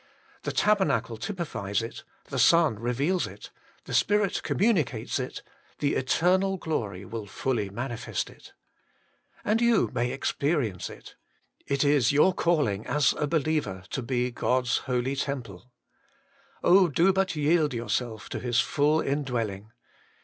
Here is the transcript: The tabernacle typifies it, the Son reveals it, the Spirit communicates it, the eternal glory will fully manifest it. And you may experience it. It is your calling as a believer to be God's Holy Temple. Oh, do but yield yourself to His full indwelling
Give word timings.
The 0.41 0.51
tabernacle 0.51 1.15
typifies 1.15 1.83
it, 1.83 2.03
the 2.23 2.39
Son 2.39 2.79
reveals 2.79 3.27
it, 3.27 3.51
the 3.83 3.93
Spirit 3.93 4.41
communicates 4.41 5.19
it, 5.19 5.43
the 5.77 5.93
eternal 5.93 6.57
glory 6.57 7.05
will 7.05 7.27
fully 7.27 7.69
manifest 7.69 8.27
it. 8.27 8.53
And 9.45 9.61
you 9.61 9.91
may 9.93 10.09
experience 10.11 10.89
it. 10.89 11.13
It 11.67 11.83
is 11.83 12.11
your 12.11 12.33
calling 12.33 12.83
as 12.87 13.13
a 13.13 13.27
believer 13.27 13.83
to 13.91 14.01
be 14.01 14.31
God's 14.31 14.77
Holy 14.89 15.15
Temple. 15.15 15.69
Oh, 16.63 16.87
do 16.87 17.13
but 17.13 17.35
yield 17.35 17.71
yourself 17.71 18.27
to 18.29 18.39
His 18.39 18.59
full 18.59 19.01
indwelling 19.01 19.71